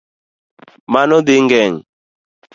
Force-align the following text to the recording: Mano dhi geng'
Mano 0.93 1.17
dhi 1.25 1.35
geng' 1.49 1.79